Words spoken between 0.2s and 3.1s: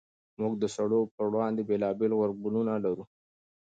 موږ د سړو پر وړاندې بېلابېل غبرګونونه لرو.